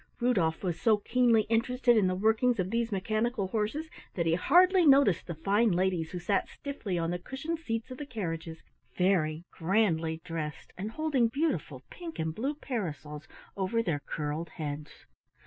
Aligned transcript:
Rudolf 0.19 0.63
was 0.63 0.81
so 0.81 0.97
keenly 0.97 1.43
interested 1.43 1.95
in 1.95 2.07
the 2.07 2.15
working 2.15 2.59
of 2.59 2.71
these 2.71 2.91
mechanical 2.91 3.49
horses, 3.49 3.87
that 4.15 4.25
he 4.25 4.33
hardly 4.33 4.83
noticed 4.83 5.27
the 5.27 5.35
fine 5.35 5.71
ladies 5.71 6.09
who 6.09 6.17
sat 6.17 6.49
stiffly 6.49 6.97
on 6.97 7.11
the 7.11 7.19
cushioned 7.19 7.59
seats 7.59 7.91
of 7.91 7.99
the 7.99 8.05
carriages, 8.07 8.63
very 8.97 9.43
grandly 9.51 10.19
dressed, 10.25 10.73
and 10.75 10.89
holding 10.89 11.27
beautiful 11.27 11.83
pink 11.91 12.17
and 12.17 12.33
blue 12.33 12.55
parasols 12.55 13.27
over 13.55 13.83
their 13.83 13.99
curled 13.99 14.49
heads. 14.49 15.05